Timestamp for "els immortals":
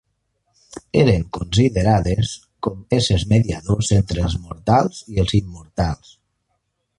5.27-6.17